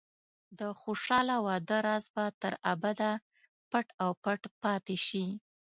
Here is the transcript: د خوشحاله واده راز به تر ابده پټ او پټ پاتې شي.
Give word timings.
د 0.59 0.61
خوشحاله 0.81 1.35
واده 1.45 1.77
راز 1.85 2.05
به 2.13 2.25
تر 2.41 2.53
ابده 2.73 3.11
پټ 3.69 3.87
او 4.03 4.09
پټ 4.23 4.41
پاتې 4.63 4.97
شي. 5.07 5.25